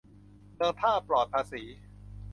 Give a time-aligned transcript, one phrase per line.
[0.55, 1.63] เมืองท่าปลอดภาษี